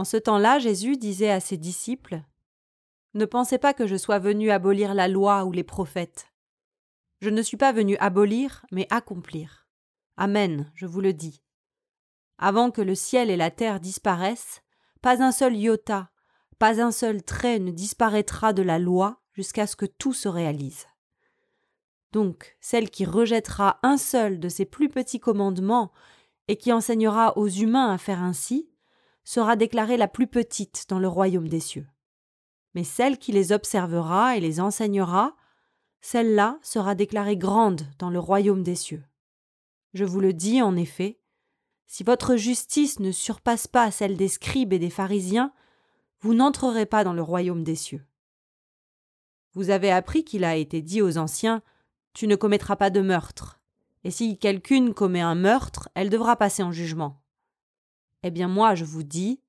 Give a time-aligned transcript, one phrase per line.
[0.00, 2.22] En ce temps-là, Jésus disait à ses disciples
[3.12, 6.32] Ne pensez pas que je sois venu abolir la loi ou les prophètes.
[7.20, 9.68] Je ne suis pas venu abolir, mais accomplir.
[10.16, 11.42] Amen, je vous le dis.
[12.38, 14.62] Avant que le ciel et la terre disparaissent,
[15.02, 16.08] pas un seul iota,
[16.58, 20.86] pas un seul trait ne disparaîtra de la loi jusqu'à ce que tout se réalise.
[22.12, 25.92] Donc, celle qui rejettera un seul de ces plus petits commandements
[26.48, 28.69] et qui enseignera aux humains à faire ainsi,
[29.30, 31.86] sera déclarée la plus petite dans le royaume des cieux.
[32.74, 35.36] Mais celle qui les observera et les enseignera,
[36.00, 39.04] celle-là sera déclarée grande dans le royaume des cieux.
[39.94, 41.20] Je vous le dis en effet,
[41.86, 45.52] si votre justice ne surpasse pas celle des scribes et des pharisiens,
[46.18, 48.04] vous n'entrerez pas dans le royaume des cieux.
[49.52, 51.62] Vous avez appris qu'il a été dit aux anciens
[52.14, 53.60] Tu ne commettras pas de meurtre,
[54.02, 57.19] et si quelqu'une commet un meurtre, elle devra passer en jugement.
[58.22, 59.40] Eh bien moi, je vous dis,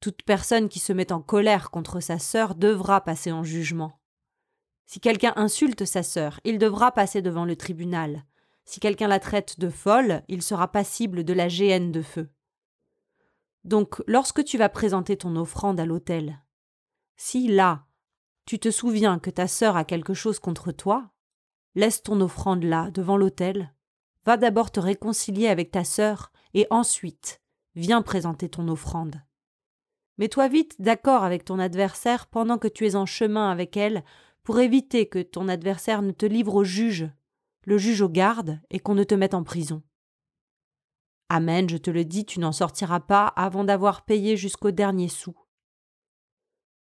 [0.00, 4.00] toute personne qui se met en colère contre sa sœur devra passer en jugement.
[4.86, 8.24] Si quelqu'un insulte sa sœur, il devra passer devant le tribunal.
[8.64, 12.28] Si quelqu'un la traite de folle, il sera passible de la géhenne de feu.
[13.64, 16.42] Donc, lorsque tu vas présenter ton offrande à l'autel,
[17.16, 17.86] si là,
[18.44, 21.10] tu te souviens que ta sœur a quelque chose contre toi,
[21.74, 23.72] laisse ton offrande là, devant l'autel,
[24.26, 27.41] va d'abord te réconcilier avec ta sœur, et ensuite
[27.74, 29.22] viens présenter ton offrande.
[30.18, 34.04] Mets-toi vite d'accord avec ton adversaire pendant que tu es en chemin avec elle
[34.42, 37.08] pour éviter que ton adversaire ne te livre au juge,
[37.64, 39.82] le juge au garde et qu'on ne te mette en prison.
[41.28, 45.34] Amen, je te le dis, tu n'en sortiras pas avant d'avoir payé jusqu'au dernier sou.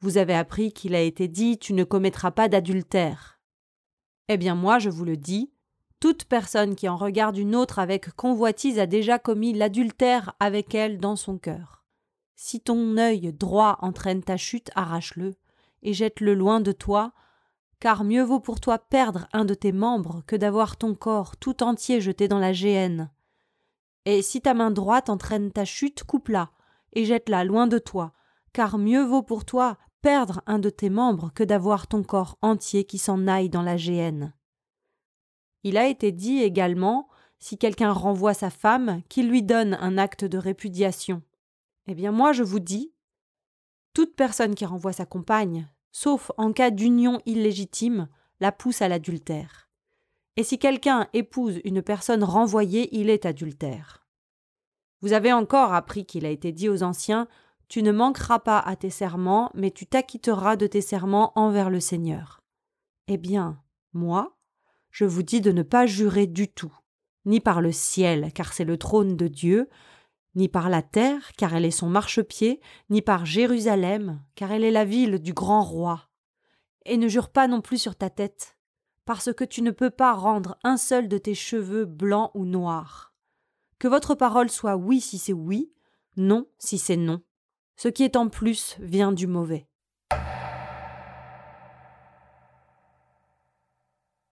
[0.00, 3.40] Vous avez appris qu'il a été dit Tu ne commettras pas d'adultère.
[4.28, 5.51] Eh bien, moi, je vous le dis,
[6.02, 10.98] toute personne qui en regarde une autre avec convoitise a déjà commis l'adultère avec elle
[10.98, 11.84] dans son cœur.
[12.34, 15.36] Si ton œil droit entraîne ta chute, arrache-le,
[15.84, 17.12] et jette-le loin de toi,
[17.78, 21.62] car mieux vaut pour toi perdre un de tes membres que d'avoir ton corps tout
[21.62, 23.08] entier jeté dans la géhenne.
[24.04, 26.50] Et si ta main droite entraîne ta chute, coupe-la,
[26.94, 28.12] et jette-la loin de toi,
[28.52, 32.82] car mieux vaut pour toi perdre un de tes membres que d'avoir ton corps entier
[32.82, 34.34] qui s'en aille dans la géhenne.
[35.64, 37.08] Il a été dit également,
[37.38, 41.22] si quelqu'un renvoie sa femme, qu'il lui donne un acte de répudiation.
[41.86, 42.92] Eh bien moi je vous dis,
[43.94, 48.08] toute personne qui renvoie sa compagne, sauf en cas d'union illégitime,
[48.40, 49.68] la pousse à l'adultère.
[50.36, 54.06] Et si quelqu'un épouse une personne renvoyée, il est adultère.
[55.02, 57.28] Vous avez encore appris qu'il a été dit aux anciens
[57.68, 61.80] Tu ne manqueras pas à tes serments, mais tu t'acquitteras de tes serments envers le
[61.80, 62.40] Seigneur.
[63.08, 63.60] Eh bien,
[63.92, 64.38] moi,
[64.92, 66.72] je vous dis de ne pas jurer du tout,
[67.24, 69.68] ni par le ciel, car c'est le trône de Dieu,
[70.34, 72.60] ni par la terre, car elle est son marchepied,
[72.90, 76.08] ni par Jérusalem, car elle est la ville du grand roi.
[76.84, 78.56] Et ne jure pas non plus sur ta tête,
[79.04, 83.14] parce que tu ne peux pas rendre un seul de tes cheveux blancs ou noirs.
[83.78, 85.72] Que votre parole soit oui si c'est oui,
[86.16, 87.22] non si c'est non.
[87.76, 89.66] Ce qui est en plus vient du mauvais.